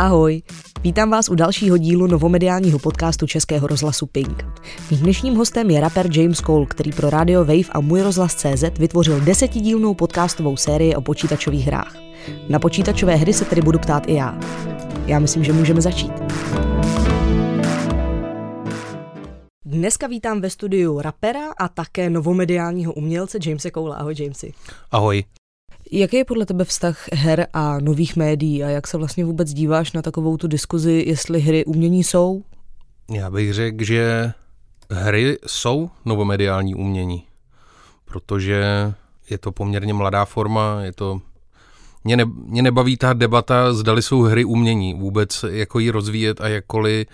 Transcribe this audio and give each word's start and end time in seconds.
Ahoj, 0.00 0.42
vítám 0.82 1.10
vás 1.10 1.28
u 1.28 1.34
dalšího 1.34 1.76
dílu 1.76 2.06
novomediálního 2.06 2.78
podcastu 2.78 3.26
Českého 3.26 3.66
rozhlasu 3.66 4.06
Pink. 4.06 4.44
Mým 4.90 5.00
dnešním 5.00 5.34
hostem 5.34 5.70
je 5.70 5.80
rapper 5.80 6.18
James 6.18 6.38
Cole, 6.38 6.66
který 6.66 6.92
pro 6.92 7.10
Radio 7.10 7.40
Wave 7.40 7.68
a 7.72 7.80
Můj 7.80 8.02
rozhlas 8.02 8.34
CZ 8.34 8.78
vytvořil 8.78 9.20
desetidílnou 9.20 9.94
podcastovou 9.94 10.56
sérii 10.56 10.94
o 10.94 11.00
počítačových 11.00 11.66
hrách. 11.66 11.96
Na 12.48 12.58
počítačové 12.58 13.16
hry 13.16 13.32
se 13.32 13.44
tedy 13.44 13.62
budu 13.62 13.78
ptát 13.78 14.08
i 14.08 14.14
já. 14.14 14.38
Já 15.06 15.18
myslím, 15.18 15.44
že 15.44 15.52
můžeme 15.52 15.80
začít. 15.80 16.12
Dneska 19.64 20.06
vítám 20.06 20.40
ve 20.40 20.50
studiu 20.50 21.00
rapera 21.00 21.52
a 21.58 21.68
také 21.68 22.10
novomediálního 22.10 22.92
umělce 22.92 23.38
Jamese 23.46 23.70
Cole. 23.70 23.96
Ahoj 23.96 24.14
Jamesy. 24.18 24.52
Ahoj. 24.90 25.24
Jaký 25.92 26.16
je 26.16 26.24
podle 26.24 26.46
tebe 26.46 26.64
vztah 26.64 27.08
her 27.12 27.46
a 27.52 27.80
nových 27.80 28.16
médií 28.16 28.64
a 28.64 28.68
jak 28.68 28.86
se 28.86 28.96
vlastně 28.98 29.24
vůbec 29.24 29.52
díváš 29.52 29.92
na 29.92 30.02
takovou 30.02 30.36
tu 30.36 30.48
diskuzi, 30.48 31.04
jestli 31.06 31.40
hry 31.40 31.64
umění 31.64 32.04
jsou? 32.04 32.42
Já 33.10 33.30
bych 33.30 33.54
řekl, 33.54 33.84
že 33.84 34.32
hry 34.90 35.38
jsou 35.46 35.90
novomediální 36.04 36.74
umění, 36.74 37.24
protože 38.04 38.62
je 39.30 39.38
to 39.38 39.52
poměrně 39.52 39.94
mladá 39.94 40.24
forma, 40.24 40.82
je 40.82 40.92
to 40.92 41.20
mě, 42.04 42.16
ne, 42.16 42.24
mě 42.24 42.62
nebaví 42.62 42.96
ta 42.96 43.12
debata, 43.12 43.74
zdali 43.74 44.02
jsou 44.02 44.22
hry 44.22 44.44
umění, 44.44 44.94
vůbec 44.94 45.44
jako 45.48 45.78
ji 45.78 45.90
rozvíjet 45.90 46.40
a 46.40 46.48
jakkoliv 46.48 47.06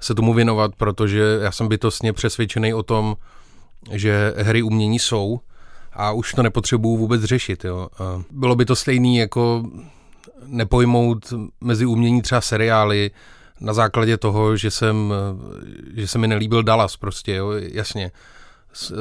se 0.00 0.14
tomu 0.14 0.34
věnovat, 0.34 0.74
protože 0.76 1.38
já 1.42 1.52
jsem 1.52 1.68
bytostně 1.68 2.12
přesvědčený 2.12 2.74
o 2.74 2.82
tom, 2.82 3.16
že 3.92 4.34
hry 4.36 4.62
umění 4.62 4.98
jsou 4.98 5.40
a 5.94 6.12
už 6.12 6.32
to 6.32 6.42
nepotřebuju 6.42 6.96
vůbec 6.96 7.22
řešit. 7.22 7.64
Jo. 7.64 7.88
A 7.98 8.22
bylo 8.30 8.56
by 8.56 8.64
to 8.64 8.76
stejný 8.76 9.16
jako 9.16 9.64
nepojmout 10.46 11.32
mezi 11.60 11.86
umění 11.86 12.22
třeba 12.22 12.40
seriály 12.40 13.10
na 13.60 13.72
základě 13.72 14.16
toho, 14.16 14.56
že 14.56 14.70
jsem, 14.70 15.14
že 15.94 16.08
se 16.08 16.18
mi 16.18 16.28
nelíbil 16.28 16.62
Dallas 16.62 16.96
prostě, 16.96 17.34
jo, 17.34 17.50
jasně. 17.52 18.10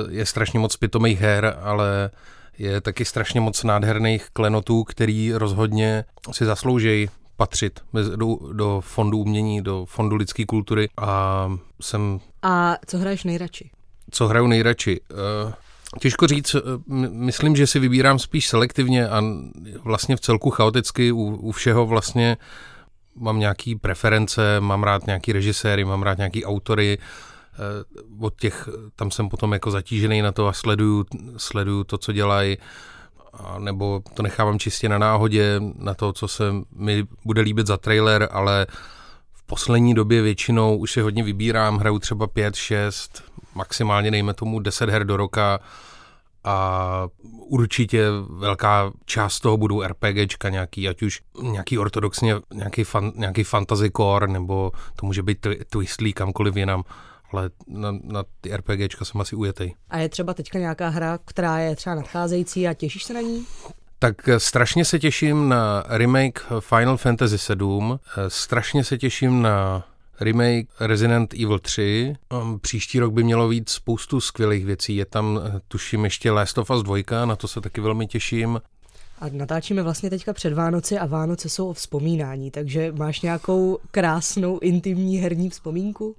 Je 0.10 0.26
strašně 0.26 0.60
moc 0.60 0.76
pitomých 0.76 1.20
her, 1.20 1.58
ale 1.62 2.10
je 2.58 2.82
taky 2.82 3.06
strašně 3.06 3.42
moc 3.42 3.64
nádherných 3.64 4.28
klenotů, 4.34 4.84
který 4.84 5.34
rozhodně 5.34 6.06
si 6.32 6.46
zaslouží 6.46 7.10
patřit 7.38 7.80
do, 8.16 8.38
do 8.54 8.82
fondu 8.82 9.18
umění, 9.18 9.62
do 9.62 9.86
fondu 9.86 10.16
lidské 10.16 10.46
kultury 10.46 10.90
a 10.98 11.52
jsem... 11.82 12.20
A 12.42 12.78
co 12.88 12.98
hraješ 12.98 13.24
nejradši? 13.24 13.70
Co 14.12 14.28
hraju 14.28 14.48
nejradši? 14.48 15.00
Uh, 15.46 15.54
Těžko 16.00 16.28
říct, 16.28 16.56
myslím, 17.10 17.56
že 17.56 17.68
si 17.68 17.80
vybírám 17.80 18.20
spíš 18.20 18.48
selektivně 18.48 19.10
a 19.10 19.24
vlastně 19.84 20.16
v 20.16 20.20
celku 20.20 20.50
chaoticky 20.50 21.12
u, 21.12 21.24
u 21.24 21.52
všeho 21.52 21.86
vlastně 21.86 22.38
mám 23.16 23.40
nějaký 23.40 23.76
preference, 23.76 24.60
mám 24.60 24.84
rád 24.84 25.06
nějaký 25.06 25.34
režiséry, 25.34 25.86
mám 25.86 26.04
rád 26.04 26.18
nějaký 26.18 26.46
autory, 26.46 26.98
eh, 26.98 27.58
od 28.20 28.40
těch, 28.40 28.70
tam 28.96 29.12
jsem 29.12 29.30
potom 29.30 29.54
jako 29.54 29.72
zatížený 29.72 30.22
na 30.22 30.32
to 30.32 30.48
a 30.48 30.54
sleduju, 30.54 31.06
sleduju 31.38 31.84
to, 31.84 31.98
co 31.98 32.12
dělají, 32.12 32.58
nebo 33.60 34.02
to 34.14 34.24
nechávám 34.24 34.60
čistě 34.60 34.90
na 34.90 34.98
náhodě, 34.98 35.62
na 35.76 35.94
to, 35.94 36.14
co 36.14 36.28
se 36.28 36.44
mi 36.76 37.08
bude 37.26 37.42
líbit 37.42 37.68
za 37.68 37.78
trailer, 37.78 38.30
ale 38.32 38.68
v 39.34 39.44
poslední 39.44 39.94
době 39.94 40.22
většinou 40.22 40.78
už 40.78 40.92
si 40.92 41.02
hodně 41.02 41.24
vybírám, 41.24 41.78
hraju 41.78 42.00
třeba 42.00 42.28
5, 42.28 42.56
6, 42.56 43.24
maximálně 43.56 44.12
dejme 44.12 44.34
tomu 44.34 44.60
10 44.60 44.90
her 44.90 45.06
do 45.06 45.18
roka 45.18 45.60
a 46.44 47.08
určitě 47.28 48.06
velká 48.30 48.92
část 49.06 49.40
toho 49.40 49.58
budou 49.58 49.84
RPGčka 49.84 50.50
nějaký, 50.50 50.90
ať 50.90 51.02
už 51.02 51.22
nějaký 51.42 51.78
ortodoxně, 51.78 52.36
nějaký, 52.54 52.84
fan, 52.84 53.12
nějaký 53.16 53.44
fantasy 53.44 53.92
core, 53.98 54.28
nebo 54.28 54.72
to 54.96 55.06
může 55.06 55.24
být 55.24 55.48
twistlý 55.70 56.14
kamkoliv 56.14 56.56
jinam, 56.56 56.84
ale 57.32 57.50
na, 57.68 57.92
na 58.04 58.24
ty 58.42 58.58
RPGčka 58.58 59.06
jsem 59.06 59.22
asi 59.22 59.36
ujetej. 59.36 59.76
A 59.90 59.98
je 59.98 60.10
třeba 60.10 60.34
teďka 60.34 60.60
nějaká 60.60 60.90
hra, 60.90 61.20
která 61.26 61.60
je 61.60 61.76
třeba 61.76 61.96
nadcházející 61.96 62.68
a 62.68 62.74
těšíš 62.74 63.04
se 63.04 63.14
na 63.14 63.22
ní? 63.22 63.46
Tak 64.00 64.30
eh, 64.30 64.40
strašně 64.40 64.86
se 64.86 65.00
těším 65.00 65.50
na 65.50 65.84
remake 65.88 66.46
Final 66.60 66.98
Fantasy 66.98 67.38
7, 67.38 68.00
eh, 68.18 68.30
strašně 68.30 68.84
se 68.84 68.98
těším 68.98 69.42
na 69.42 69.86
remake 70.20 70.68
Resident 70.80 71.34
Evil 71.34 71.60
3. 71.60 72.16
Um, 72.32 72.60
příští 72.60 73.00
rok 73.00 73.14
by 73.14 73.24
mělo 73.24 73.50
být 73.50 73.70
spoustu 73.70 74.22
skvělých 74.22 74.66
věcí. 74.66 74.96
Je 74.96 75.06
tam, 75.06 75.40
eh, 75.46 75.60
tuším, 75.68 76.04
ještě 76.04 76.32
Last 76.32 76.58
of 76.58 76.70
Us 76.70 76.84
2, 76.84 77.26
na 77.26 77.36
to 77.36 77.48
se 77.48 77.62
taky 77.62 77.82
velmi 77.82 78.08
těším. 78.08 78.62
A 79.20 79.30
natáčíme 79.32 79.84
vlastně 79.84 80.10
teďka 80.10 80.34
před 80.34 80.54
Vánoci 80.54 80.98
a 80.98 81.06
Vánoce 81.06 81.50
jsou 81.50 81.70
o 81.70 81.74
vzpomínání, 81.74 82.52
takže 82.52 82.92
máš 82.92 83.22
nějakou 83.22 83.78
krásnou 83.92 84.60
intimní 84.60 85.18
herní 85.18 85.50
vzpomínku? 85.50 86.16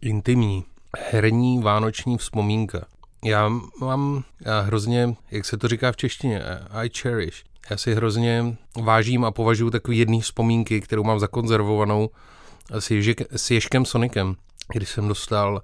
Intimní. 0.00 0.64
Herní 0.98 1.62
vánoční 1.62 2.18
vzpomínka. 2.18 2.86
Já 3.24 3.50
mám 3.80 4.24
já 4.40 4.60
hrozně, 4.60 5.14
jak 5.30 5.44
se 5.44 5.56
to 5.56 5.68
říká 5.68 5.92
v 5.92 5.96
češtině, 5.96 6.42
I 6.70 6.90
cherish. 6.98 7.44
Já 7.70 7.76
si 7.76 7.94
hrozně 7.94 8.56
vážím 8.82 9.24
a 9.24 9.30
považuji 9.30 9.70
takový 9.70 9.98
jedný 9.98 10.20
vzpomínky, 10.20 10.80
kterou 10.80 11.04
mám 11.04 11.18
zakonzervovanou 11.18 12.10
s, 12.70 12.90
Ježek, 12.90 13.20
s 13.36 13.50
Ježkem 13.50 13.84
Sonicem, 13.84 14.36
když 14.72 14.88
jsem 14.88 15.08
dostal 15.08 15.62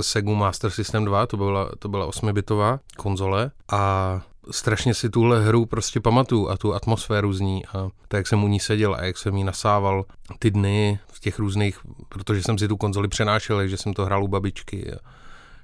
Sega 0.00 0.32
Master 0.32 0.70
System 0.70 1.04
2, 1.04 1.26
to 1.26 1.36
byla, 1.36 1.70
to 1.78 1.88
byla 1.88 2.08
8-bitová 2.08 2.78
konzole 2.96 3.50
a 3.72 4.20
strašně 4.50 4.94
si 4.94 5.10
tuhle 5.10 5.44
hru 5.44 5.66
prostě 5.66 6.00
pamatuju 6.00 6.48
a 6.48 6.56
tu 6.56 6.74
atmosféru 6.74 7.32
z 7.32 7.40
ní 7.40 7.66
a 7.66 7.88
tak, 8.08 8.18
jak 8.18 8.26
jsem 8.26 8.44
u 8.44 8.48
ní 8.48 8.60
seděl 8.60 8.94
a 8.94 9.04
jak 9.04 9.18
jsem 9.18 9.36
jí 9.36 9.44
nasával 9.44 10.04
ty 10.38 10.50
dny 10.50 10.98
v 11.12 11.20
těch 11.20 11.38
různých, 11.38 11.78
protože 12.08 12.42
jsem 12.42 12.58
si 12.58 12.68
tu 12.68 12.76
konzoli 12.76 13.08
přenášel, 13.08 13.66
že 13.66 13.76
jsem 13.76 13.94
to 13.94 14.04
hrál 14.04 14.24
u 14.24 14.28
babičky 14.28 14.92
a 14.92 14.96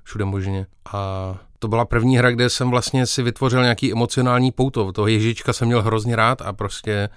všude 0.04 0.24
možně. 0.24 0.66
A 0.92 1.34
to 1.58 1.68
byla 1.68 1.84
první 1.84 2.18
hra, 2.18 2.30
kde 2.30 2.50
jsem 2.50 2.70
vlastně 2.70 3.06
si 3.06 3.22
vytvořil 3.22 3.62
nějaký 3.62 3.92
emocionální 3.92 4.52
pouto. 4.52 4.92
Toho 4.92 5.06
Ježička 5.06 5.52
jsem 5.52 5.66
měl 5.66 5.82
hrozně 5.82 6.16
rád 6.16 6.42
a 6.42 6.52
prostě 6.52 7.08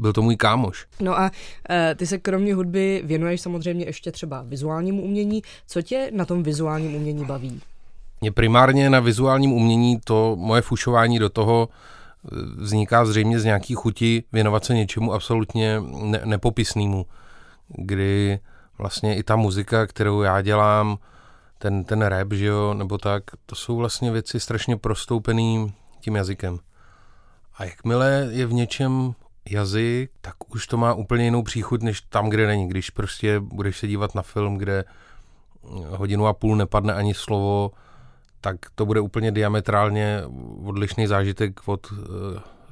byl 0.00 0.12
to 0.12 0.22
můj 0.22 0.36
kámoš. 0.36 0.86
No 1.00 1.18
a 1.18 1.30
e, 1.70 1.94
ty 1.94 2.06
se 2.06 2.18
kromě 2.18 2.54
hudby 2.54 3.02
věnuješ 3.04 3.40
samozřejmě 3.40 3.84
ještě 3.84 4.12
třeba 4.12 4.42
vizuálnímu 4.42 5.02
umění. 5.02 5.42
Co 5.66 5.82
tě 5.82 6.10
na 6.14 6.24
tom 6.24 6.42
vizuálním 6.42 6.94
umění 6.94 7.24
baví? 7.24 7.60
Mě 8.20 8.32
primárně 8.32 8.90
na 8.90 9.00
vizuálním 9.00 9.52
umění 9.52 10.00
to 10.04 10.36
moje 10.38 10.62
fušování 10.62 11.18
do 11.18 11.28
toho 11.28 11.68
eh, 11.68 12.28
vzniká 12.56 13.04
zřejmě 13.04 13.40
z 13.40 13.44
nějaký 13.44 13.74
chuti 13.74 14.24
věnovat 14.32 14.64
se 14.64 14.74
něčemu 14.74 15.12
absolutně 15.12 15.80
ne- 16.02 16.20
nepopisnému, 16.24 17.06
kdy 17.68 18.38
vlastně 18.78 19.16
i 19.16 19.22
ta 19.22 19.36
muzika, 19.36 19.86
kterou 19.86 20.22
já 20.22 20.42
dělám, 20.42 20.96
ten, 21.58 21.84
ten 21.84 22.02
rap, 22.02 22.32
že 22.32 22.46
jo, 22.46 22.74
nebo 22.74 22.98
tak, 22.98 23.24
to 23.46 23.54
jsou 23.54 23.76
vlastně 23.76 24.10
věci 24.10 24.40
strašně 24.40 24.76
prostoupený 24.76 25.72
tím 26.00 26.16
jazykem. 26.16 26.58
A 27.54 27.64
jakmile 27.64 28.28
je 28.30 28.46
v 28.46 28.52
něčem 28.52 29.14
jazyk, 29.52 30.10
tak 30.20 30.54
už 30.54 30.66
to 30.66 30.76
má 30.76 30.94
úplně 30.94 31.24
jinou 31.24 31.42
příchuť, 31.42 31.82
než 31.82 32.00
tam, 32.00 32.28
kde 32.28 32.46
není. 32.46 32.68
Když 32.68 32.90
prostě 32.90 33.40
budeš 33.40 33.78
se 33.78 33.86
dívat 33.86 34.14
na 34.14 34.22
film, 34.22 34.56
kde 34.56 34.84
hodinu 35.88 36.26
a 36.26 36.32
půl 36.32 36.56
nepadne 36.56 36.94
ani 36.94 37.14
slovo, 37.14 37.70
tak 38.40 38.56
to 38.74 38.86
bude 38.86 39.00
úplně 39.00 39.32
diametrálně 39.32 40.22
odlišný 40.64 41.06
zážitek 41.06 41.60
od 41.68 41.92
uh, 41.92 41.98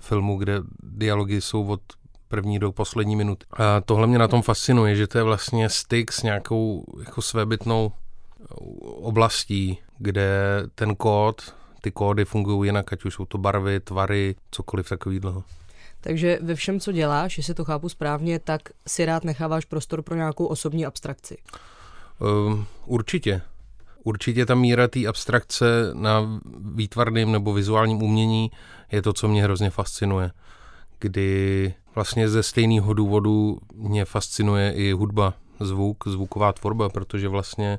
filmu, 0.01 0.37
kde 0.37 0.55
dialogy 0.83 1.41
jsou 1.41 1.67
od 1.67 1.81
první 2.29 2.59
do 2.59 2.73
poslední 2.73 3.17
minuty. 3.17 3.47
A 3.53 3.81
tohle 3.81 4.07
mě 4.07 4.19
na 4.19 4.29
tom 4.29 4.43
fascinuje, 4.43 4.97
že 4.97 5.07
to 5.07 5.19
je 5.19 5.25
vlastně 5.25 5.69
styk 5.69 6.13
s 6.13 6.23
nějakou 6.23 6.85
jako 7.05 7.23
svébytnou 7.23 7.93
oblastí, 8.81 9.79
kde 9.99 10.63
ten 10.75 10.97
kód, 10.97 11.55
ty 11.81 11.91
kódy 11.91 12.25
fungují 12.25 12.69
jinak, 12.69 12.93
ať 12.93 13.05
už 13.05 13.15
jsou 13.15 13.25
to 13.25 13.39
barvy, 13.39 13.81
tvary, 13.81 14.35
cokoliv 14.51 14.89
takového. 14.89 15.45
Takže 16.01 16.39
ve 16.43 16.55
všem, 16.55 16.81
co 16.81 16.93
děláš, 16.93 17.39
jestli 17.39 17.55
to 17.55 17.65
chápu 17.65 17.89
správně, 17.89 18.39
tak 18.39 18.63
si 18.87 19.05
rád 19.05 19.25
necháváš 19.25 19.65
prostor 19.65 20.03
pro 20.03 20.15
nějakou 20.15 20.47
osobní 20.47 20.87
abstrakci. 20.87 21.39
Um, 22.19 22.67
určitě. 22.87 23.43
Určitě 24.05 24.47
ta 24.47 24.55
míra 24.55 24.89
té 24.89 25.07
abstrakce 25.07 25.65
na 25.93 26.41
výtvarném 26.75 27.33
nebo 27.33 27.53
vizuálním 27.53 28.03
umění 28.03 28.51
je 28.93 29.03
to, 29.03 29.13
co 29.13 29.29
mě 29.29 29.43
hrozně 29.43 29.71
fascinuje. 29.71 30.31
Kdy 30.99 31.75
vlastně 31.95 32.29
ze 32.29 32.43
stejného 32.43 32.95
důvodu 32.95 33.59
mě 33.75 34.05
fascinuje 34.05 34.73
i 34.73 34.93
hudba, 34.93 35.35
zvuk, 35.61 36.09
zvuková 36.09 36.53
tvorba, 36.53 36.89
protože 36.89 37.29
vlastně 37.29 37.79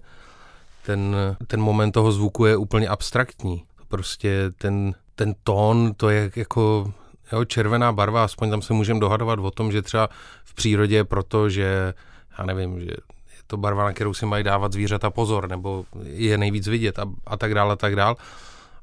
ten, 0.85 1.15
ten 1.47 1.61
moment 1.61 1.91
toho 1.91 2.11
zvuku 2.11 2.45
je 2.45 2.57
úplně 2.57 2.87
abstraktní. 2.87 3.63
Prostě 3.87 4.51
ten, 4.57 4.93
ten 5.15 5.35
tón, 5.43 5.93
to 5.93 6.09
je 6.09 6.31
jako 6.35 6.93
Jo, 7.33 7.45
červená 7.45 7.93
barva, 7.93 8.23
aspoň 8.23 8.49
tam 8.49 8.61
se 8.61 8.73
můžeme 8.73 8.99
dohadovat 8.99 9.39
o 9.39 9.51
tom, 9.51 9.71
že 9.71 9.81
třeba 9.81 10.09
v 10.43 10.53
přírodě, 10.53 11.03
protože 11.03 11.93
já 12.37 12.45
nevím, 12.45 12.79
že 12.79 12.85
je 12.85 13.43
to 13.47 13.57
barva, 13.57 13.83
na 13.83 13.93
kterou 13.93 14.13
si 14.13 14.25
mají 14.25 14.43
dávat 14.43 14.73
zvířata 14.73 15.09
pozor, 15.09 15.49
nebo 15.49 15.85
je 16.03 16.37
nejvíc 16.37 16.67
vidět 16.67 16.99
a, 16.99 17.05
a 17.27 17.37
tak 17.37 17.53
dále, 17.53 17.73
a 17.73 17.75
tak 17.75 17.95
dále. 17.95 18.15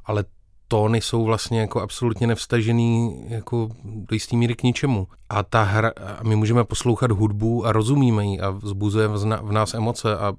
Ale 0.04 0.24
tóny 0.68 1.00
jsou 1.00 1.24
vlastně 1.24 1.60
jako 1.60 1.80
absolutně 1.80 2.26
nevstažený 2.26 3.24
jako 3.28 3.68
do 3.84 4.14
jistý 4.14 4.36
míry 4.36 4.54
k 4.54 4.62
ničemu. 4.62 5.08
A 5.28 5.42
ta 5.42 5.62
hra, 5.62 5.92
a 6.18 6.22
my 6.22 6.36
můžeme 6.36 6.64
poslouchat 6.64 7.10
hudbu 7.10 7.66
a 7.66 7.72
rozumíme 7.72 8.24
ji 8.24 8.40
a 8.40 8.50
vzbuzuje 8.50 9.08
v 9.42 9.52
nás 9.52 9.74
emoce 9.74 10.16
a 10.16 10.32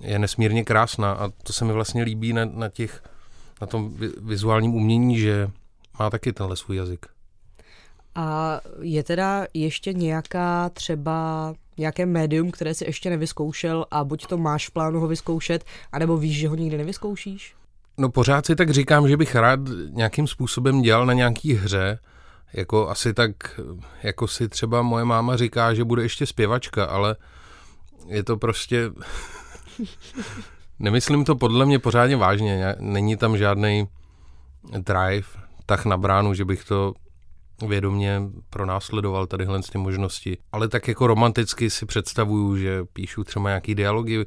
je 0.00 0.18
nesmírně 0.18 0.64
krásná 0.64 1.12
a 1.12 1.28
to 1.42 1.52
se 1.52 1.64
mi 1.64 1.72
vlastně 1.72 2.02
líbí 2.02 2.32
na, 2.32 2.44
na 2.44 2.68
těch, 2.68 3.02
na 3.60 3.66
tom 3.66 3.90
vizuálním 4.20 4.74
umění, 4.74 5.18
že 5.18 5.50
má 5.98 6.10
taky 6.10 6.32
tenhle 6.32 6.56
svůj 6.56 6.76
jazyk. 6.76 7.06
A 8.16 8.60
je 8.80 9.02
teda 9.02 9.46
ještě 9.54 9.92
nějaká 9.92 10.68
třeba 10.68 11.54
nějaké 11.78 12.06
médium, 12.06 12.50
které 12.50 12.74
si 12.74 12.84
ještě 12.84 13.10
nevyzkoušel 13.10 13.86
a 13.90 14.04
buď 14.04 14.26
to 14.26 14.38
máš 14.38 14.68
v 14.68 14.70
plánu 14.70 15.00
ho 15.00 15.08
vyzkoušet, 15.08 15.64
anebo 15.92 16.16
víš, 16.16 16.36
že 16.36 16.48
ho 16.48 16.54
nikdy 16.54 16.78
nevyzkoušíš? 16.78 17.54
No 17.98 18.08
pořád 18.08 18.46
si 18.46 18.56
tak 18.56 18.70
říkám, 18.70 19.08
že 19.08 19.16
bych 19.16 19.34
rád 19.34 19.60
nějakým 19.90 20.26
způsobem 20.26 20.82
dělal 20.82 21.06
na 21.06 21.12
nějaký 21.12 21.54
hře, 21.54 21.98
jako 22.52 22.88
asi 22.88 23.14
tak, 23.14 23.60
jako 24.02 24.28
si 24.28 24.48
třeba 24.48 24.82
moje 24.82 25.04
máma 25.04 25.36
říká, 25.36 25.74
že 25.74 25.84
bude 25.84 26.02
ještě 26.02 26.26
zpěvačka, 26.26 26.84
ale 26.84 27.16
je 28.06 28.22
to 28.22 28.36
prostě... 28.36 28.90
Nemyslím 30.78 31.24
to 31.24 31.36
podle 31.36 31.66
mě 31.66 31.78
pořádně 31.78 32.16
vážně, 32.16 32.76
není 32.80 33.16
tam 33.16 33.36
žádný 33.36 33.88
drive, 34.78 35.28
tak 35.66 35.84
na 35.84 35.96
bránu, 35.96 36.34
že 36.34 36.44
bych 36.44 36.64
to 36.64 36.94
vědomě 37.68 38.22
pronásledoval 38.50 39.26
tadyhle 39.26 39.60
ty 39.72 39.78
možnosti. 39.78 40.38
Ale 40.52 40.68
tak 40.68 40.88
jako 40.88 41.06
romanticky 41.06 41.70
si 41.70 41.86
představuju, 41.86 42.56
že 42.56 42.84
píšu 42.92 43.24
třeba 43.24 43.48
nějaký 43.48 43.74
dialogy, 43.74 44.26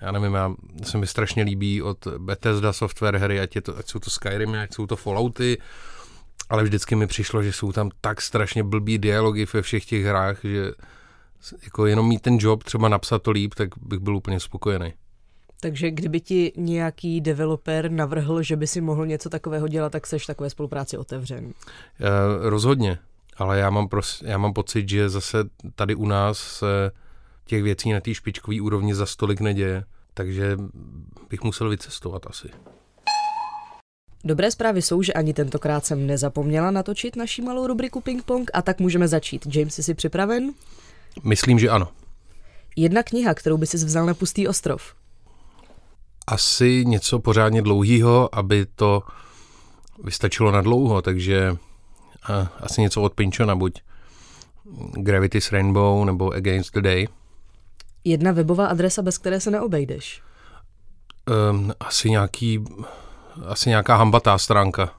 já 0.00 0.12
nevím, 0.12 0.34
já, 0.34 0.54
se 0.82 0.98
mi 0.98 1.06
strašně 1.06 1.42
líbí 1.42 1.82
od 1.82 2.06
Bethesda 2.18 2.72
software 2.72 3.16
hry, 3.16 3.40
ať, 3.40 3.56
je 3.56 3.62
to, 3.62 3.78
ať 3.78 3.88
jsou 3.88 3.98
to 3.98 4.10
Skyrimy, 4.10 4.58
ať 4.58 4.74
jsou 4.74 4.86
to 4.86 4.96
Fallouty, 4.96 5.58
ale 6.48 6.64
vždycky 6.64 6.94
mi 6.94 7.06
přišlo, 7.06 7.42
že 7.42 7.52
jsou 7.52 7.72
tam 7.72 7.90
tak 8.00 8.22
strašně 8.22 8.62
blbý 8.62 8.98
dialogy 8.98 9.46
ve 9.52 9.62
všech 9.62 9.84
těch 9.84 10.04
hrách, 10.04 10.38
že 10.44 10.72
jako 11.62 11.86
jenom 11.86 12.08
mít 12.08 12.22
ten 12.22 12.38
job, 12.40 12.64
třeba 12.64 12.88
napsat 12.88 13.22
to 13.22 13.30
líp, 13.30 13.54
tak 13.54 13.68
bych 13.78 13.98
byl 13.98 14.16
úplně 14.16 14.40
spokojený. 14.40 14.94
Takže 15.60 15.90
kdyby 15.90 16.20
ti 16.20 16.52
nějaký 16.56 17.20
developer 17.20 17.90
navrhl, 17.90 18.42
že 18.42 18.56
by 18.56 18.66
si 18.66 18.80
mohl 18.80 19.06
něco 19.06 19.30
takového 19.30 19.68
dělat, 19.68 19.92
tak 19.92 20.06
seš 20.06 20.26
takové 20.26 20.50
spolupráci 20.50 20.98
otevřen? 20.98 21.44
Uh, 21.44 21.52
rozhodně, 22.40 22.98
ale 23.36 23.58
já 23.58 23.70
mám, 23.70 23.88
pros, 23.88 24.22
já 24.26 24.38
mám 24.38 24.52
pocit, 24.52 24.88
že 24.88 25.08
zase 25.08 25.38
tady 25.74 25.94
u 25.94 26.06
nás 26.06 26.38
se 26.38 26.90
těch 27.44 27.62
věcí 27.62 27.92
na 27.92 28.00
té 28.00 28.14
špičkové 28.14 28.60
úrovni 28.60 28.94
za 28.94 29.06
stolik 29.06 29.40
neděje, 29.40 29.84
takže 30.14 30.58
bych 31.30 31.42
musel 31.42 31.68
vycestovat 31.68 32.26
asi. 32.26 32.48
Dobré 34.24 34.50
zprávy 34.50 34.82
jsou, 34.82 35.02
že 35.02 35.12
ani 35.12 35.34
tentokrát 35.34 35.86
jsem 35.86 36.06
nezapomněla 36.06 36.70
natočit 36.70 37.16
naší 37.16 37.42
malou 37.42 37.66
rubriku 37.66 38.00
Ping 38.00 38.22
Pong 38.22 38.50
a 38.54 38.62
tak 38.62 38.80
můžeme 38.80 39.08
začít. 39.08 39.56
James, 39.56 39.74
jsi 39.74 39.94
připraven? 39.94 40.52
Myslím, 41.24 41.58
že 41.58 41.68
ano. 41.68 41.88
Jedna 42.76 43.02
kniha, 43.02 43.34
kterou 43.34 43.56
by 43.56 43.66
si 43.66 43.76
vzal 43.76 44.06
na 44.06 44.14
pustý 44.14 44.48
ostrov 44.48 44.97
asi 46.28 46.84
něco 46.86 47.18
pořádně 47.18 47.62
dlouhého, 47.62 48.34
aby 48.34 48.66
to 48.66 49.02
vystačilo 50.04 50.52
na 50.52 50.60
dlouho, 50.60 51.02
takže 51.02 51.56
a, 52.22 52.52
asi 52.60 52.80
něco 52.80 53.02
od 53.02 53.14
Pinchona, 53.14 53.56
buď 53.56 53.82
Gravity's 54.92 55.52
Rainbow 55.52 56.04
nebo 56.04 56.32
Against 56.32 56.74
the 56.74 56.80
Day. 56.80 57.08
Jedna 58.04 58.32
webová 58.32 58.66
adresa, 58.66 59.02
bez 59.02 59.18
které 59.18 59.40
se 59.40 59.50
neobejdeš? 59.50 60.22
Um, 61.50 61.72
asi 61.80 62.10
nějaký, 62.10 62.64
asi 63.46 63.68
nějaká 63.68 63.96
hambatá 63.96 64.38
stránka. 64.38 64.94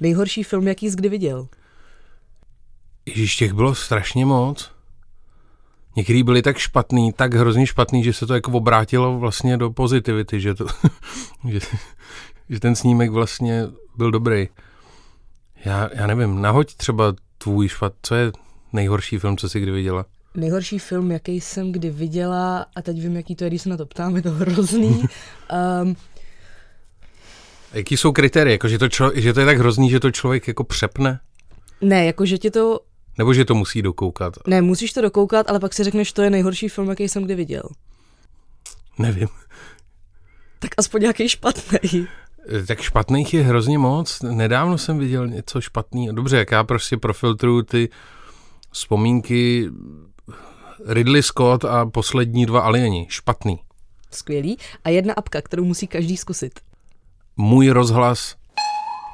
Nejhorší 0.00 0.42
film, 0.42 0.68
jaký 0.68 0.90
jsi 0.90 0.96
kdy 0.96 1.08
viděl? 1.08 1.48
Ježíš, 3.06 3.36
těch 3.36 3.52
bylo 3.52 3.74
strašně 3.74 4.26
moc. 4.26 4.70
Některý 5.96 6.22
byli 6.22 6.42
tak 6.42 6.58
špatný, 6.58 7.12
tak 7.12 7.34
hrozně 7.34 7.66
špatný, 7.66 8.04
že 8.04 8.12
se 8.12 8.26
to 8.26 8.34
jako 8.34 8.50
obrátilo 8.52 9.18
vlastně 9.18 9.56
do 9.56 9.70
pozitivity, 9.70 10.40
že, 10.40 10.54
to, 10.54 10.66
že, 11.48 11.60
že 12.50 12.60
ten 12.60 12.76
snímek 12.76 13.10
vlastně 13.10 13.62
byl 13.96 14.10
dobrý. 14.10 14.48
Já, 15.64 15.88
já 15.94 16.06
nevím, 16.06 16.42
nahoď 16.42 16.74
třeba 16.74 17.14
tvůj 17.38 17.68
špat, 17.68 17.92
co 18.02 18.14
je 18.14 18.32
nejhorší 18.72 19.18
film, 19.18 19.36
co 19.36 19.48
jsi 19.48 19.60
kdy 19.60 19.70
viděla? 19.72 20.04
Nejhorší 20.34 20.78
film, 20.78 21.10
jaký 21.10 21.40
jsem 21.40 21.72
kdy 21.72 21.90
viděla, 21.90 22.66
a 22.76 22.82
teď 22.82 23.00
vím, 23.00 23.16
jaký 23.16 23.36
to 23.36 23.44
je, 23.44 23.50
když 23.50 23.62
se 23.62 23.68
na 23.68 23.76
to 23.76 23.86
ptám, 23.86 24.16
je 24.16 24.22
to 24.22 24.30
hrozný. 24.30 25.04
um, 25.82 25.96
Jaký 27.72 27.96
jsou 27.96 28.12
kritéria? 28.12 28.52
Jako, 28.52 28.68
že, 28.68 28.78
to 28.78 28.88
člo, 28.88 29.12
že 29.14 29.32
to 29.32 29.40
je 29.40 29.46
tak 29.46 29.58
hrozný, 29.58 29.90
že 29.90 30.00
to 30.00 30.10
člověk 30.10 30.48
jako 30.48 30.64
přepne? 30.64 31.20
Ne, 31.80 32.06
jako 32.06 32.26
že 32.26 32.38
ti 32.38 32.50
to 32.50 32.80
nebo 33.18 33.34
že 33.34 33.44
to 33.44 33.54
musí 33.54 33.82
dokoukat? 33.82 34.34
Ne, 34.46 34.62
musíš 34.62 34.92
to 34.92 35.00
dokoukat, 35.00 35.50
ale 35.50 35.60
pak 35.60 35.74
si 35.74 35.84
řekneš, 35.84 36.12
to 36.12 36.22
je 36.22 36.30
nejhorší 36.30 36.68
film, 36.68 36.88
jaký 36.88 37.08
jsem 37.08 37.24
kdy 37.24 37.34
viděl. 37.34 37.62
Nevím. 38.98 39.28
Tak 40.58 40.70
aspoň 40.78 41.00
nějaký 41.00 41.28
špatný. 41.28 42.08
Tak 42.66 42.80
špatných 42.80 43.34
je 43.34 43.42
hrozně 43.42 43.78
moc. 43.78 44.22
Nedávno 44.22 44.78
jsem 44.78 44.98
viděl 44.98 45.28
něco 45.28 45.60
špatného. 45.60 46.12
Dobře, 46.12 46.36
jak 46.36 46.50
já 46.50 46.64
prostě 46.64 46.96
profiltruju 46.96 47.62
ty 47.62 47.88
vzpomínky 48.70 49.70
Ridley 50.86 51.22
Scott 51.22 51.64
a 51.64 51.86
poslední 51.86 52.46
dva 52.46 52.60
alieni. 52.60 53.06
Špatný. 53.10 53.60
Skvělý. 54.10 54.58
A 54.84 54.88
jedna 54.88 55.14
apka, 55.14 55.42
kterou 55.42 55.64
musí 55.64 55.86
každý 55.86 56.16
zkusit. 56.16 56.60
Můj 57.36 57.70
rozhlas 57.70 58.36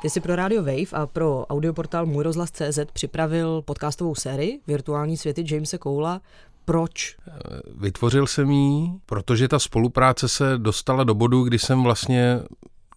ty 0.03 0.11
jsi 0.11 0.21
pro 0.21 0.37
Radio 0.37 0.63
Wave 0.63 0.93
a 0.93 1.07
pro 1.07 1.47
audioportál 1.47 2.07
Můj 2.07 2.25
rozhlas.cz 2.25 2.79
připravil 2.93 3.63
podcastovou 3.63 4.15
sérii 4.15 4.61
Virtuální 4.67 5.17
světy 5.17 5.45
Jamesa 5.51 5.79
Koula. 5.79 6.21
Proč? 6.65 7.17
Vytvořil 7.77 8.27
jsem 8.27 8.51
ji, 8.51 8.91
protože 9.07 9.49
ta 9.49 9.59
spolupráce 9.59 10.29
se 10.29 10.59
dostala 10.59 11.05
do 11.05 11.15
bodu, 11.15 11.43
kdy 11.43 11.59
jsem 11.59 11.83
vlastně 11.83 12.41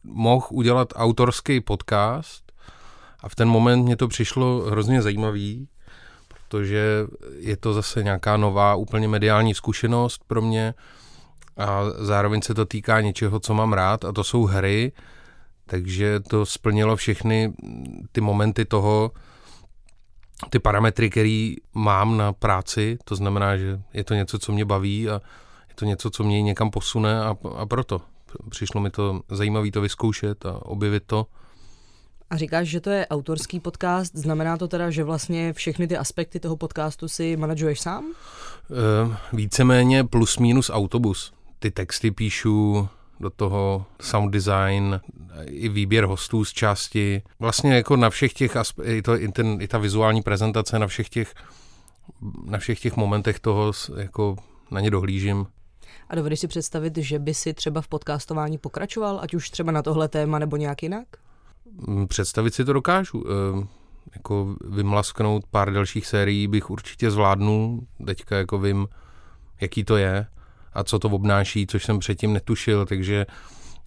mohl 0.04 0.48
udělat 0.52 0.94
autorský 0.96 1.62
podcast 1.62 2.52
a 3.20 3.30
v 3.30 3.36
ten 3.36 3.50
moment 3.50 3.84
mě 3.84 3.96
to 3.96 4.08
přišlo 4.08 4.62
hrozně 4.62 5.02
zajímavý, 5.02 5.68
protože 6.28 7.08
je 7.40 7.58
to 7.58 7.74
zase 7.74 8.04
nějaká 8.04 8.38
nová 8.38 8.76
úplně 8.76 9.08
mediální 9.08 9.54
zkušenost 9.54 10.22
pro 10.28 10.42
mě 10.42 10.74
a 11.58 11.82
zároveň 12.00 12.42
se 12.42 12.54
to 12.54 12.66
týká 12.66 13.02
něčeho, 13.02 13.40
co 13.40 13.54
mám 13.54 13.74
rád 13.74 14.06
a 14.06 14.12
to 14.12 14.24
jsou 14.24 14.44
hry, 14.44 14.92
takže 15.72 16.20
to 16.20 16.46
splnilo 16.46 16.96
všechny 16.96 17.54
ty 18.12 18.22
momenty 18.22 18.66
toho, 18.66 19.12
ty 20.50 20.60
parametry, 20.60 21.10
které 21.10 21.54
mám 21.74 22.18
na 22.18 22.34
práci, 22.34 22.98
to 23.04 23.16
znamená, 23.16 23.58
že 23.58 23.82
je 23.94 24.04
to 24.04 24.14
něco, 24.14 24.40
co 24.40 24.52
mě 24.52 24.66
baví 24.66 25.10
a 25.10 25.14
je 25.70 25.76
to 25.76 25.86
něco, 25.86 26.10
co 26.10 26.24
mě 26.24 26.42
někam 26.42 26.70
posune 26.70 27.22
a, 27.22 27.36
a 27.56 27.66
proto 27.66 28.02
přišlo 28.50 28.82
mi 28.82 28.90
to 28.90 29.22
zajímavé 29.30 29.72
to 29.72 29.82
vyzkoušet 29.82 30.46
a 30.46 30.66
objevit 30.66 31.04
to. 31.06 31.28
A 32.30 32.38
říkáš, 32.38 32.68
že 32.68 32.82
to 32.82 32.90
je 32.90 33.08
autorský 33.08 33.60
podcast, 33.60 34.16
znamená 34.16 34.58
to 34.58 34.68
teda, 34.68 34.90
že 34.90 35.04
vlastně 35.04 35.54
všechny 35.54 35.88
ty 35.88 35.98
aspekty 35.98 36.40
toho 36.40 36.58
podcastu 36.58 37.08
si 37.08 37.38
manažuješ 37.38 37.82
sám? 37.82 38.12
E, 38.12 39.36
víceméně 39.36 40.04
plus 40.04 40.38
minus 40.38 40.70
autobus. 40.74 41.34
Ty 41.60 41.72
texty 41.72 42.12
píšu, 42.12 42.90
do 43.22 43.30
toho 43.30 43.86
sound 44.02 44.32
design, 44.32 45.00
i 45.46 45.70
výběr 45.70 46.06
hostů 46.06 46.46
z 46.46 46.54
části. 46.54 47.22
Vlastně 47.40 47.74
jako 47.74 47.96
na 47.96 48.10
všech 48.10 48.34
těch, 48.34 48.58
i, 48.84 49.02
to, 49.02 49.22
i, 49.22 49.28
ten, 49.28 49.58
i 49.62 49.68
ta 49.68 49.78
vizuální 49.78 50.22
prezentace 50.22 50.80
na 50.80 50.88
všech 50.88 51.10
těch, 51.10 51.34
na 52.46 52.58
všech 52.58 52.80
těch 52.80 52.96
momentech 52.96 53.40
toho 53.40 53.72
jako 53.98 54.36
na 54.72 54.80
ně 54.80 54.92
dohlížím. 54.92 55.48
A 56.10 56.16
dovedeš 56.16 56.40
si 56.40 56.48
představit, 56.48 56.98
že 56.98 57.20
by 57.20 57.34
si 57.34 57.54
třeba 57.54 57.82
v 57.82 57.88
podcastování 57.88 58.58
pokračoval, 58.58 59.20
ať 59.22 59.34
už 59.34 59.50
třeba 59.50 59.72
na 59.72 59.82
tohle 59.82 60.08
téma 60.08 60.40
nebo 60.40 60.58
nějak 60.58 60.84
jinak? 60.84 61.08
Mm, 61.88 62.08
představit 62.08 62.54
si 62.54 62.66
to 62.66 62.74
dokážu. 62.74 63.24
E, 63.28 63.68
jako 64.16 64.56
vymlasknout 64.70 65.46
pár 65.52 65.74
dalších 65.74 66.08
sérií 66.08 66.48
bych 66.48 66.70
určitě 66.70 67.12
zvládnul. 67.12 67.80
Teďka 68.06 68.38
jako 68.38 68.60
vím, 68.60 68.88
jaký 69.62 69.84
to 69.84 69.98
je 69.98 70.28
a 70.74 70.84
co 70.84 71.00
to 71.00 71.10
obnáší, 71.10 71.68
což 71.68 71.86
jsem 71.86 72.00
předtím 72.00 72.34
netušil, 72.34 72.86
takže 72.86 73.26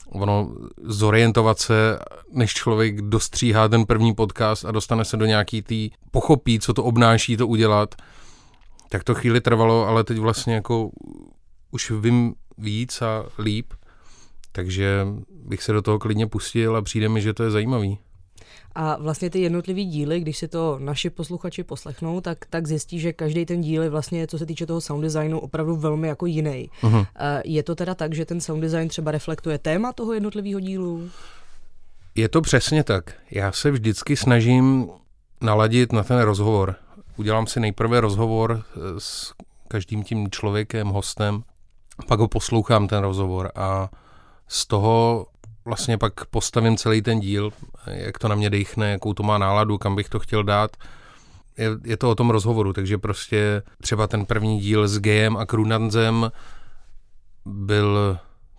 ono 0.06 0.54
zorientovat 0.82 1.58
se, 1.58 1.98
než 2.32 2.54
člověk 2.54 3.02
dostříhá 3.02 3.68
ten 3.68 3.86
první 3.86 4.14
podcast 4.14 4.64
a 4.64 4.70
dostane 4.70 5.04
se 5.04 5.16
do 5.16 5.26
nějaký 5.26 5.62
tý, 5.62 5.90
pochopí, 6.10 6.60
co 6.60 6.74
to 6.74 6.84
obnáší 6.84 7.36
to 7.36 7.46
udělat, 7.46 7.94
tak 8.88 9.04
to 9.04 9.14
chvíli 9.14 9.40
trvalo, 9.40 9.86
ale 9.86 10.04
teď 10.04 10.18
vlastně 10.18 10.54
jako 10.54 10.90
už 11.70 11.90
vím 11.90 12.34
víc 12.58 13.02
a 13.02 13.24
líp, 13.38 13.72
takže 14.52 15.06
bych 15.30 15.62
se 15.62 15.72
do 15.72 15.82
toho 15.82 15.98
klidně 15.98 16.26
pustil 16.26 16.76
a 16.76 16.82
přijde 16.82 17.08
mi, 17.08 17.22
že 17.22 17.34
to 17.34 17.42
je 17.42 17.50
zajímavý. 17.50 17.98
A 18.74 18.96
vlastně 19.00 19.30
ty 19.30 19.40
jednotlivý 19.40 19.84
díly, 19.84 20.20
když 20.20 20.38
si 20.38 20.48
to 20.48 20.78
naši 20.78 21.10
posluchači 21.10 21.64
poslechnou, 21.64 22.20
tak, 22.20 22.38
tak 22.50 22.66
zjistí, 22.66 23.00
že 23.00 23.12
každý 23.12 23.46
ten 23.46 23.60
díl 23.60 23.82
je 23.82 23.90
vlastně, 23.90 24.26
co 24.26 24.38
se 24.38 24.46
týče 24.46 24.66
toho 24.66 24.80
sound 24.80 25.02
designu, 25.02 25.40
opravdu 25.40 25.76
velmi 25.76 26.08
jako 26.08 26.26
jiný. 26.26 26.70
Uh-huh. 26.82 27.06
Je 27.44 27.62
to 27.62 27.74
teda 27.74 27.94
tak, 27.94 28.14
že 28.14 28.24
ten 28.24 28.40
sound 28.40 28.62
design 28.62 28.88
třeba 28.88 29.10
reflektuje 29.10 29.58
téma 29.58 29.92
toho 29.92 30.12
jednotlivého 30.12 30.60
dílu? 30.60 31.10
Je 32.14 32.28
to 32.28 32.40
přesně 32.40 32.84
tak. 32.84 33.12
Já 33.30 33.52
se 33.52 33.70
vždycky 33.70 34.16
snažím 34.16 34.88
naladit 35.40 35.92
na 35.92 36.02
ten 36.02 36.20
rozhovor. 36.20 36.76
Udělám 37.16 37.46
si 37.46 37.60
nejprve 37.60 38.00
rozhovor 38.00 38.62
eh, 38.62 38.80
s 38.98 39.34
každým 39.68 40.04
tím 40.04 40.30
člověkem, 40.30 40.88
hostem, 40.88 41.42
pak 42.08 42.20
ho 42.20 42.28
poslouchám 42.28 42.88
ten 42.88 42.98
rozhovor 42.98 43.52
a 43.54 43.90
z 44.48 44.66
toho 44.66 45.26
vlastně 45.64 45.98
pak 45.98 46.24
postavím 46.24 46.76
celý 46.76 47.02
ten 47.02 47.20
díl, 47.20 47.52
jak 47.86 48.18
to 48.18 48.28
na 48.28 48.34
mě 48.34 48.50
dechne, 48.50 48.90
jakou 48.90 49.14
to 49.14 49.22
má 49.22 49.38
náladu, 49.38 49.78
kam 49.78 49.96
bych 49.96 50.08
to 50.08 50.18
chtěl 50.18 50.44
dát. 50.44 50.76
Je, 51.58 51.70
je 51.84 51.96
to 51.96 52.10
o 52.10 52.14
tom 52.14 52.30
rozhovoru, 52.30 52.72
takže 52.72 52.98
prostě 52.98 53.62
třeba 53.82 54.06
ten 54.06 54.26
první 54.26 54.60
díl 54.60 54.88
s 54.88 54.98
Gejem 54.98 55.36
a 55.36 55.46
Krunanzem 55.46 56.30
byl 57.44 58.18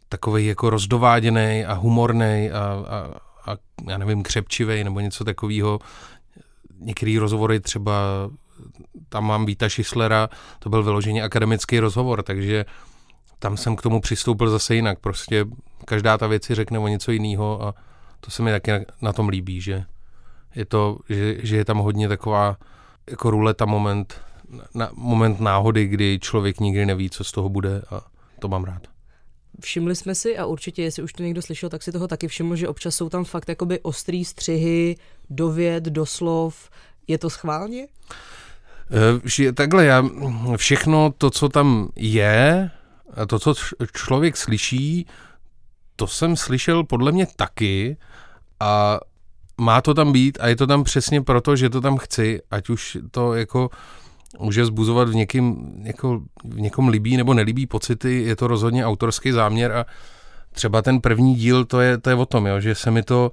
takový 0.09 0.45
jako 0.45 0.69
rozdováděný 0.69 1.65
a 1.67 1.73
humorný 1.73 2.51
a, 2.51 2.85
a, 2.87 3.07
a 3.51 3.57
já 3.89 3.97
nevím, 3.97 4.23
křepčivý 4.23 4.83
nebo 4.83 4.99
něco 4.99 5.23
takového. 5.23 5.79
Některý 6.79 7.17
rozhovory 7.17 7.59
třeba, 7.59 7.93
tam 9.09 9.25
mám 9.25 9.45
Víta 9.45 9.69
Šislera, 9.69 10.29
to 10.59 10.69
byl 10.69 10.83
vyloženě 10.83 11.23
akademický 11.23 11.79
rozhovor, 11.79 12.23
takže 12.23 12.65
tam 13.39 13.57
jsem 13.57 13.75
k 13.75 13.81
tomu 13.81 14.01
přistoupil 14.01 14.49
zase 14.49 14.75
jinak. 14.75 14.99
Prostě 14.99 15.45
každá 15.85 16.17
ta 16.17 16.27
věc 16.27 16.43
si 16.43 16.55
řekne 16.55 16.79
o 16.79 16.87
něco 16.87 17.11
jiného 17.11 17.63
a 17.63 17.75
to 18.19 18.31
se 18.31 18.43
mi 18.43 18.51
taky 18.51 18.71
na 19.01 19.13
tom 19.13 19.29
líbí, 19.29 19.61
že 19.61 19.85
je 20.55 20.65
to, 20.65 20.97
že, 21.09 21.37
že 21.45 21.57
je 21.57 21.65
tam 21.65 21.77
hodně 21.77 22.07
taková 22.07 22.57
jako 23.09 23.29
ruleta 23.29 23.65
moment, 23.65 24.21
na, 24.73 24.89
moment 24.93 25.39
náhody, 25.39 25.87
kdy 25.87 26.19
člověk 26.21 26.59
nikdy 26.59 26.85
neví, 26.85 27.09
co 27.09 27.23
z 27.23 27.31
toho 27.31 27.49
bude 27.49 27.81
a 27.89 28.01
to 28.39 28.47
mám 28.47 28.63
rád. 28.63 28.81
Všimli 29.61 29.95
jsme 29.95 30.15
si, 30.15 30.37
a 30.37 30.45
určitě, 30.45 30.83
jestli 30.83 31.03
už 31.03 31.13
to 31.13 31.23
někdo 31.23 31.41
slyšel, 31.41 31.69
tak 31.69 31.83
si 31.83 31.91
toho 31.91 32.07
taky 32.07 32.27
všiml, 32.27 32.55
že 32.55 32.67
občas 32.67 32.95
jsou 32.95 33.09
tam 33.09 33.23
fakt 33.23 33.49
jakoby 33.49 33.79
ostrý 33.79 34.25
střihy 34.25 34.95
do 35.29 35.51
věd, 35.51 35.83
do 35.83 36.05
slov. 36.05 36.69
Je 37.07 37.17
to 37.17 37.29
schválně? 37.29 37.87
Že 39.23 39.53
takhle, 39.53 39.85
já 39.85 40.03
všechno 40.55 41.13
to, 41.17 41.29
co 41.29 41.49
tam 41.49 41.89
je, 41.95 42.71
to, 43.27 43.39
co 43.39 43.53
člověk 43.93 44.37
slyší, 44.37 45.05
to 45.95 46.07
jsem 46.07 46.35
slyšel 46.35 46.83
podle 46.83 47.11
mě 47.11 47.27
taky 47.35 47.97
a 48.59 48.99
má 49.57 49.81
to 49.81 49.93
tam 49.93 50.13
být 50.13 50.37
a 50.41 50.47
je 50.47 50.55
to 50.55 50.67
tam 50.67 50.83
přesně 50.83 51.21
proto, 51.21 51.55
že 51.55 51.69
to 51.69 51.81
tam 51.81 51.97
chci, 51.97 52.41
ať 52.51 52.69
už 52.69 52.97
to 53.11 53.33
jako 53.33 53.69
může 54.39 54.65
zbuzovat 54.65 55.09
v, 55.09 55.15
někým, 55.15 55.73
jako, 55.83 56.21
v 56.43 56.59
někom 56.59 56.87
líbí 56.87 57.17
nebo 57.17 57.33
nelíbí 57.33 57.67
pocity, 57.67 58.23
je 58.23 58.35
to 58.35 58.47
rozhodně 58.47 58.85
autorský 58.85 59.31
záměr 59.31 59.71
a 59.71 59.85
třeba 60.51 60.81
ten 60.81 61.01
první 61.01 61.35
díl, 61.35 61.65
to 61.65 61.81
je, 61.81 61.97
to 61.97 62.09
je 62.09 62.15
o 62.15 62.25
tom, 62.25 62.45
jo, 62.45 62.59
že 62.59 62.75
se 62.75 62.91
mi 62.91 63.03
to 63.03 63.31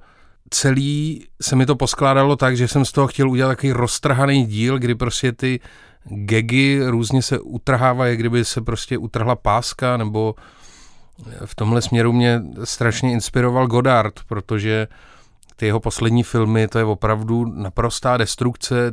celý, 0.49 1.25
se 1.41 1.55
mi 1.55 1.65
to 1.65 1.75
poskládalo 1.75 2.35
tak, 2.35 2.57
že 2.57 2.67
jsem 2.67 2.85
z 2.85 2.91
toho 2.91 3.07
chtěl 3.07 3.29
udělat 3.29 3.49
takový 3.49 3.71
roztrhaný 3.71 4.45
díl, 4.45 4.79
kdy 4.79 4.95
prostě 4.95 5.31
ty 5.31 5.59
gegy 6.05 6.79
různě 6.85 7.21
se 7.21 7.39
utrhávají, 7.39 8.17
kdyby 8.17 8.45
se 8.45 8.61
prostě 8.61 8.97
utrhla 8.97 9.35
páska, 9.35 9.97
nebo 9.97 10.35
v 11.45 11.55
tomhle 11.55 11.81
směru 11.81 12.13
mě 12.13 12.41
strašně 12.63 13.11
inspiroval 13.11 13.67
Godard, 13.67 14.19
protože 14.27 14.87
ty 15.55 15.65
jeho 15.65 15.79
poslední 15.79 16.23
filmy, 16.23 16.67
to 16.67 16.77
je 16.77 16.85
opravdu 16.85 17.45
naprostá 17.45 18.17
destrukce 18.17 18.91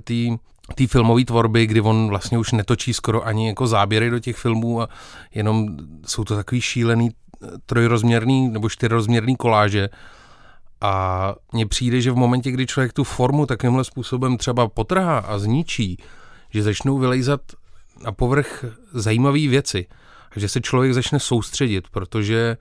té 0.75 0.87
filmové 0.87 1.25
tvorby, 1.25 1.67
kdy 1.67 1.81
on 1.81 2.09
vlastně 2.09 2.39
už 2.39 2.53
netočí 2.53 2.95
skoro 2.95 3.27
ani 3.27 3.49
jako 3.49 3.67
záběry 3.67 4.11
do 4.11 4.19
těch 4.19 4.37
filmů 4.37 4.83
a 4.83 4.89
jenom 5.35 5.77
jsou 6.07 6.25
to 6.25 6.37
takový 6.37 6.61
šílený 6.61 7.11
trojrozměrný 7.67 8.49
nebo 8.49 8.69
čtyřrozměrný 8.69 9.37
koláže. 9.37 9.89
A 10.81 11.35
mně 11.53 11.67
přijde, 11.67 12.01
že 12.01 12.11
v 12.11 12.17
momentě, 12.17 12.51
kdy 12.51 12.67
člověk 12.67 12.93
tu 12.93 13.05
formu 13.05 13.47
takovýmhle 13.47 13.85
způsobem 13.85 14.37
třeba 14.37 14.69
potrhá 14.69 15.19
a 15.19 15.39
zničí, 15.39 15.99
že 16.51 16.63
začnou 16.63 16.99
vylejzat 16.99 17.41
na 18.05 18.13
povrch 18.13 18.65
zajímavé 18.93 19.49
věci 19.49 19.87
a 20.37 20.39
že 20.39 20.49
se 20.49 20.61
člověk 20.61 20.95
začne 20.95 21.21
soustředit, 21.21 21.89
protože 21.89 22.57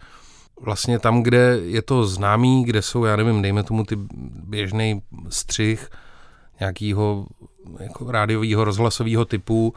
vlastně 0.62 1.00
tam, 1.00 1.24
kde 1.24 1.60
je 1.63 1.81
to 1.81 2.03
známý, 2.05 2.65
kde 2.65 2.81
jsou, 2.81 3.03
já 3.03 3.15
nevím, 3.15 3.41
dejme 3.41 3.63
tomu 3.63 3.84
ty 3.84 3.96
běžný 4.43 5.01
střih 5.29 5.89
nějakého 6.60 7.25
jako 7.79 8.12
rádiového, 8.12 8.63
rozhlasového 8.63 9.25
typu, 9.25 9.74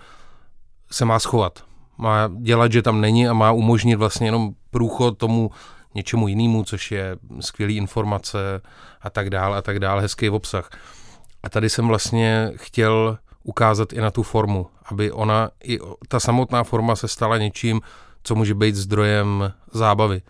se 0.90 1.04
má 1.04 1.18
schovat. 1.18 1.64
Má 1.98 2.30
dělat, 2.38 2.72
že 2.72 2.82
tam 2.82 3.00
není 3.00 3.28
a 3.28 3.32
má 3.32 3.52
umožnit 3.52 3.96
vlastně 3.96 4.26
jenom 4.26 4.54
průchod 4.70 5.18
tomu 5.18 5.50
něčemu 5.94 6.28
jinému, 6.28 6.64
což 6.64 6.90
je 6.90 7.16
skvělý 7.40 7.76
informace 7.76 8.60
a 9.00 9.10
tak 9.10 9.30
dále 9.30 9.58
a 9.58 9.62
tak 9.62 9.78
dále, 9.78 10.02
hezký 10.02 10.30
obsah. 10.30 10.70
A 11.42 11.48
tady 11.48 11.70
jsem 11.70 11.88
vlastně 11.88 12.52
chtěl 12.54 13.18
ukázat 13.42 13.92
i 13.92 14.00
na 14.00 14.10
tu 14.10 14.22
formu, 14.22 14.66
aby 14.84 15.12
ona, 15.12 15.50
i 15.64 15.78
ta 16.08 16.20
samotná 16.20 16.64
forma 16.64 16.96
se 16.96 17.08
stala 17.08 17.38
něčím, 17.38 17.80
co 18.22 18.34
může 18.34 18.54
být 18.54 18.74
zdrojem 18.74 19.52
zábavy. 19.72 20.22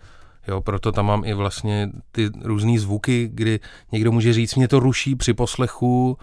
Jo, 0.47 0.61
proto 0.61 0.91
tam 0.91 1.05
mám 1.05 1.25
i 1.25 1.33
vlastně 1.33 1.89
ty 2.11 2.29
různé 2.41 2.79
zvuky, 2.79 3.29
kdy 3.33 3.59
někdo 3.91 4.11
může 4.11 4.33
říct, 4.33 4.55
mě 4.55 4.67
to 4.67 4.79
ruší 4.79 5.15
při 5.15 5.33
poslechu, 5.33 6.17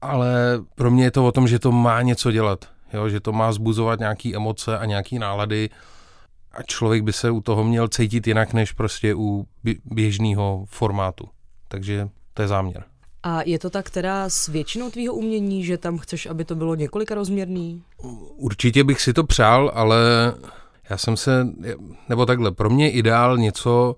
ale 0.00 0.34
pro 0.74 0.90
mě 0.90 1.04
je 1.04 1.10
to 1.10 1.26
o 1.26 1.32
tom, 1.32 1.48
že 1.48 1.58
to 1.58 1.72
má 1.72 2.02
něco 2.02 2.32
dělat. 2.32 2.64
Jo, 2.92 3.08
že 3.08 3.20
to 3.20 3.32
má 3.32 3.52
zbuzovat 3.52 3.98
nějaké 3.98 4.34
emoce 4.36 4.78
a 4.78 4.84
nějaké 4.84 5.18
nálady 5.18 5.70
a 6.52 6.62
člověk 6.62 7.02
by 7.02 7.12
se 7.12 7.30
u 7.30 7.40
toho 7.40 7.64
měl 7.64 7.88
cítit 7.88 8.26
jinak, 8.26 8.52
než 8.52 8.72
prostě 8.72 9.14
u 9.14 9.46
běžného 9.84 10.64
formátu. 10.68 11.28
Takže 11.68 12.08
to 12.34 12.42
je 12.42 12.48
záměr. 12.48 12.84
A 13.26 13.42
je 13.46 13.58
to 13.58 13.70
tak 13.70 13.90
teda 13.90 14.28
s 14.28 14.48
většinou 14.48 14.90
tvýho 14.90 15.14
umění, 15.14 15.64
že 15.64 15.78
tam 15.78 15.98
chceš, 15.98 16.26
aby 16.26 16.44
to 16.44 16.54
bylo 16.54 16.74
několika 16.74 17.14
rozměrný? 17.14 17.82
Určitě 18.36 18.84
bych 18.84 19.00
si 19.00 19.12
to 19.12 19.24
přál, 19.24 19.72
ale 19.74 19.98
já 20.90 20.96
jsem 20.96 21.16
se, 21.16 21.48
nebo 22.08 22.26
takhle, 22.26 22.52
pro 22.52 22.70
mě 22.70 22.90
ideál 22.90 23.38
něco, 23.38 23.96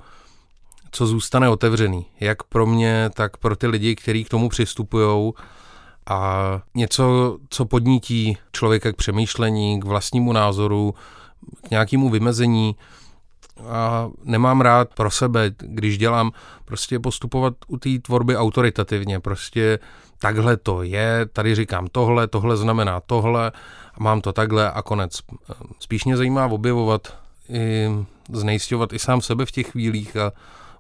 co 0.91 1.07
zůstane 1.07 1.49
otevřený. 1.49 2.07
Jak 2.21 2.43
pro 2.43 2.67
mě, 2.67 3.11
tak 3.15 3.37
pro 3.37 3.57
ty 3.57 3.67
lidi, 3.67 3.97
kteří 3.97 4.25
k 4.25 4.29
tomu 4.29 4.49
přistupují. 4.49 5.33
A 6.07 6.63
něco, 6.75 7.37
co 7.51 7.65
podnítí 7.65 8.37
člověka 8.53 8.93
k 8.93 8.97
přemýšlení, 8.97 9.81
k 9.81 9.85
vlastnímu 9.85 10.33
názoru, 10.33 10.95
k 11.63 11.71
nějakému 11.71 12.11
vymezení 12.11 12.77
a 13.67 14.11
nemám 14.25 14.61
rád 14.61 14.95
pro 14.95 15.11
sebe, 15.11 15.51
když 15.59 15.99
dělám, 15.99 16.33
prostě 16.65 16.99
postupovat 16.99 17.55
u 17.67 17.77
té 17.77 17.99
tvorby 17.99 18.37
autoritativně, 18.37 19.21
prostě 19.21 19.79
takhle 20.19 20.57
to 20.57 20.83
je, 20.83 21.27
tady 21.33 21.55
říkám 21.55 21.87
tohle, 21.93 22.27
tohle 22.27 22.57
znamená 22.57 23.01
tohle, 23.01 23.53
mám 23.99 24.21
to 24.21 24.33
takhle 24.33 24.71
a 24.71 24.83
konec. 24.83 25.21
Spíš 25.79 26.05
mě 26.05 26.17
zajímá 26.17 26.47
objevovat, 26.47 27.17
i 27.49 27.89
znejistovat 28.33 28.93
i 28.93 28.99
sám 28.99 29.21
sebe 29.21 29.47
v 29.47 29.51
těch 29.51 29.71
chvílích 29.71 30.17
a 30.17 30.33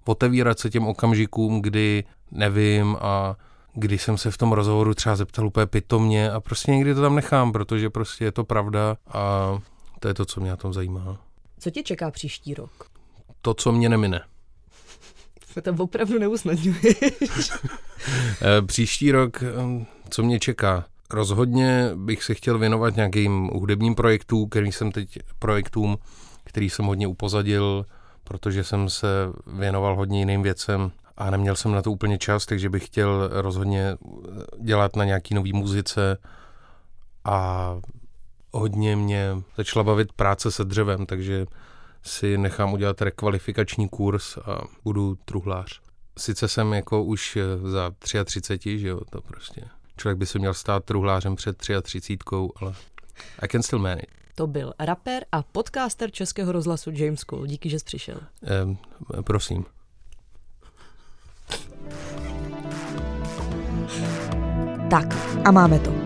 otevírat 0.04 0.58
se 0.58 0.70
těm 0.70 0.86
okamžikům, 0.86 1.62
kdy 1.62 2.04
nevím 2.32 2.96
a 3.00 3.36
kdy 3.74 3.98
jsem 3.98 4.18
se 4.18 4.30
v 4.30 4.38
tom 4.38 4.52
rozhovoru 4.52 4.94
třeba 4.94 5.16
zeptal 5.16 5.46
úplně 5.46 5.66
pitomně 5.66 6.30
a 6.30 6.40
prostě 6.40 6.70
někdy 6.70 6.94
to 6.94 7.00
tam 7.00 7.14
nechám, 7.14 7.52
protože 7.52 7.90
prostě 7.90 8.24
je 8.24 8.32
to 8.32 8.44
pravda 8.44 8.96
a 9.12 9.58
to 10.00 10.08
je 10.08 10.14
to, 10.14 10.24
co 10.24 10.40
mě 10.40 10.50
na 10.50 10.56
tom 10.56 10.72
zajímá. 10.72 11.27
Co 11.58 11.70
tě 11.70 11.82
čeká 11.82 12.10
příští 12.10 12.54
rok? 12.54 12.90
To, 13.42 13.54
co 13.54 13.72
mě 13.72 13.88
nemine. 13.88 14.20
To 15.54 15.62
tam 15.62 15.80
opravdu 15.80 16.18
neusnadňuješ. 16.18 17.52
Eh, 18.42 18.62
příští 18.62 19.12
rok, 19.12 19.42
eh, 19.42 19.86
co 20.10 20.22
mě 20.22 20.40
čeká? 20.40 20.84
Rozhodně 21.10 21.90
bych 21.94 22.22
se 22.22 22.34
chtěl 22.34 22.58
věnovat 22.58 22.96
nějakým 22.96 23.46
hudebním 23.46 23.94
projektům, 23.94 24.48
který 24.48 24.72
jsem 24.72 24.92
teď 24.92 25.18
projektům, 25.38 25.98
který 26.44 26.70
jsem 26.70 26.84
hodně 26.84 27.06
upozadil, 27.06 27.86
protože 28.24 28.64
jsem 28.64 28.90
se 28.90 29.08
věnoval 29.46 29.96
hodně 29.96 30.18
jiným 30.18 30.42
věcem 30.42 30.92
a 31.16 31.30
neměl 31.30 31.56
jsem 31.56 31.72
na 31.72 31.82
to 31.82 31.92
úplně 31.92 32.18
čas, 32.18 32.46
takže 32.46 32.70
bych 32.70 32.86
chtěl 32.86 33.28
rozhodně 33.32 33.96
dělat 34.60 34.96
na 34.96 35.04
nějaký 35.04 35.34
nový 35.34 35.52
muzice 35.52 36.16
a 37.24 37.76
hodně 38.52 38.96
mě 38.96 39.42
začala 39.56 39.84
bavit 39.84 40.12
práce 40.12 40.50
se 40.50 40.64
dřevem, 40.64 41.06
takže 41.06 41.46
si 42.02 42.38
nechám 42.38 42.72
udělat 42.72 43.02
rekvalifikační 43.02 43.88
kurz 43.88 44.36
a 44.36 44.60
budu 44.84 45.18
truhlář. 45.24 45.80
Sice 46.18 46.48
jsem 46.48 46.72
jako 46.72 47.04
už 47.04 47.38
za 47.62 47.90
33, 48.24 48.78
že 48.78 48.88
jo, 48.88 49.00
to 49.10 49.20
prostě. 49.20 49.62
Člověk 49.96 50.18
by 50.18 50.26
se 50.26 50.38
měl 50.38 50.54
stát 50.54 50.84
truhlářem 50.84 51.36
před 51.36 51.56
33, 51.82 52.18
ale 52.60 52.74
I 53.42 53.48
can 53.48 53.62
still 53.62 53.78
manage. 53.78 54.06
To 54.34 54.46
byl 54.46 54.72
rapper 54.78 55.24
a 55.32 55.42
podcaster 55.42 56.10
Českého 56.10 56.52
rozhlasu 56.52 56.90
James 56.94 57.20
Cole. 57.20 57.48
Díky, 57.48 57.70
že 57.70 57.78
jsi 57.78 57.84
přišel. 57.84 58.20
Eh, 58.46 59.22
prosím. 59.22 59.64
Tak, 64.90 65.14
a 65.44 65.50
máme 65.50 65.78
to 65.78 65.97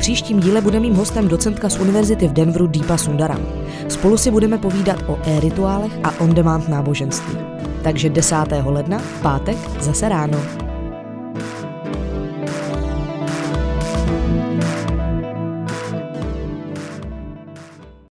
příštím 0.00 0.40
díle 0.40 0.60
bude 0.60 0.80
mým 0.80 0.94
hostem 0.94 1.28
docentka 1.28 1.68
z 1.68 1.78
univerzity 1.78 2.28
v 2.28 2.32
Denveru 2.32 2.66
Deepa 2.66 2.96
Sundaram. 2.96 3.46
Spolu 3.88 4.16
si 4.16 4.30
budeme 4.30 4.58
povídat 4.58 5.04
o 5.06 5.18
e-rituálech 5.24 5.92
a 6.04 6.20
on-demand 6.20 6.68
náboženství. 6.68 7.38
Takže 7.82 8.10
10. 8.10 8.36
ledna 8.64 9.02
pátek 9.22 9.56
zase 9.80 10.08
ráno. 10.08 10.69